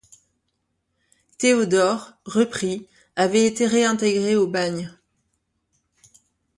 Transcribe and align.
Théodore, 1.37 2.13
repris, 2.25 2.87
avait 3.15 3.45
été 3.45 3.67
réintégré 3.67 4.35
au 4.35 4.47
bagne. 4.47 4.91